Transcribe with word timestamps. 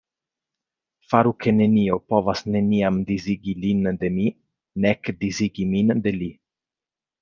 Faru 1.11 1.33
ke 1.45 1.53
nenio 1.57 1.99
povas 2.15 2.43
neniam 2.57 2.99
disigi 3.13 3.57
lin 3.67 3.87
de 4.05 4.13
mi 4.19 4.29
nek 4.89 5.17
disigi 5.25 5.73
min 5.75 5.99
de 6.07 6.21
li”. 6.23 6.37